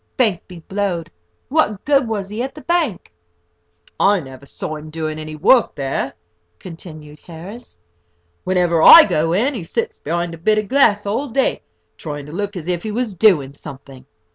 Bank 0.17 0.41
be 0.47 0.61
blowed! 0.61 1.11
What 1.47 1.85
good 1.85 2.07
was 2.07 2.27
he 2.27 2.41
at 2.41 2.55
the 2.55 2.61
bank? 2.63 3.13
"I 3.99 4.19
never 4.19 4.47
see 4.47 4.65
him 4.65 4.89
doing 4.89 5.19
any 5.19 5.35
work 5.35 5.75
there," 5.75 6.13
continued 6.57 7.19
Harris, 7.19 7.77
"whenever 8.43 8.81
I 8.81 9.03
go 9.03 9.31
in. 9.33 9.53
He 9.53 9.63
sits 9.63 9.99
behind 9.99 10.33
a 10.33 10.39
bit 10.39 10.57
of 10.57 10.67
glass 10.69 11.05
all 11.05 11.27
day, 11.27 11.61
trying 11.97 12.25
to 12.25 12.31
look 12.31 12.55
as 12.55 12.67
if 12.67 12.81
he 12.81 12.91
was 12.91 13.13
doing 13.13 13.53
something. 13.53 14.07